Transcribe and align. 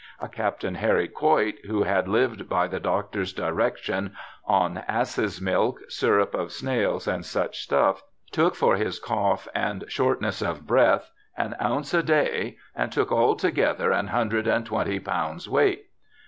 A 0.19 0.27
Captain 0.27 0.73
Harry 0.73 1.07
Coit, 1.07 1.59
who 1.67 1.83
had 1.83 2.07
lived 2.07 2.49
by 2.49 2.67
the 2.67 2.79
doctor's 2.79 3.31
direction 3.33 4.15
'on 4.47 4.79
Asses 4.87 5.39
milk. 5.39 5.79
Syrup 5.89 6.33
of 6.33 6.51
Snails 6.51 7.07
and 7.07 7.23
such 7.23 7.59
stuff', 7.59 8.01
took 8.31 8.55
for 8.55 8.77
his 8.77 8.97
cough 8.99 9.47
and 9.53 9.83
short 9.89 10.19
ness 10.19 10.41
of 10.41 10.65
breath 10.65 11.11
an 11.37 11.55
ounce 11.61 11.93
a 11.93 12.01
day, 12.01 12.57
and 12.75 12.91
took 12.91 13.11
altogether 13.11 13.91
an 13.91 14.07
hundred 14.07 14.47
and 14.47 14.65
twenty 14.65 14.99
pounds' 14.99 15.47
weight. 15.47 15.85